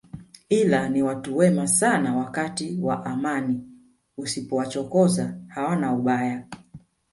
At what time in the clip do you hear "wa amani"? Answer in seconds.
2.81-3.69